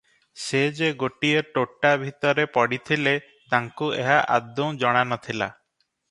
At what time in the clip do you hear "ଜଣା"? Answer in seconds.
4.85-5.05